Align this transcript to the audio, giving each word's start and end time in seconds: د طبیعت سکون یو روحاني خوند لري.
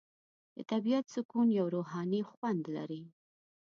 د 0.55 0.57
طبیعت 0.71 1.05
سکون 1.13 1.47
یو 1.59 1.65
روحاني 1.75 2.21
خوند 2.29 2.63
لري. 2.75 3.03